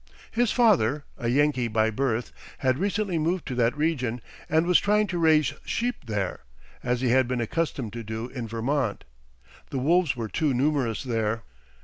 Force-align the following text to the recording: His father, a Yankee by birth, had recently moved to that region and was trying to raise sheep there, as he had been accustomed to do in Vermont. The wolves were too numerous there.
His 0.31 0.51
father, 0.51 1.03
a 1.15 1.27
Yankee 1.27 1.67
by 1.67 1.91
birth, 1.91 2.31
had 2.57 2.79
recently 2.79 3.19
moved 3.19 3.45
to 3.45 3.53
that 3.53 3.77
region 3.77 4.19
and 4.49 4.65
was 4.65 4.79
trying 4.79 5.05
to 5.05 5.19
raise 5.19 5.53
sheep 5.63 6.07
there, 6.07 6.39
as 6.81 7.01
he 7.01 7.09
had 7.09 7.27
been 7.27 7.39
accustomed 7.39 7.93
to 7.93 8.01
do 8.03 8.27
in 8.29 8.47
Vermont. 8.47 9.03
The 9.69 9.77
wolves 9.77 10.15
were 10.15 10.27
too 10.27 10.55
numerous 10.55 11.03
there. 11.03 11.43